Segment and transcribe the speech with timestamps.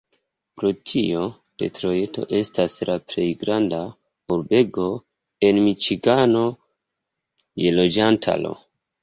[0.59, 1.25] Pro tio,
[1.63, 3.83] Detrojto estas la plej granda
[4.37, 4.87] urbego
[5.51, 6.43] en Miĉigano
[7.67, 8.57] je loĝantaro.